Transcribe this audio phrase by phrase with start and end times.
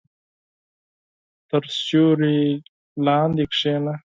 [1.49, 2.41] •تر سیوري
[3.05, 3.93] لاندې کښېنه.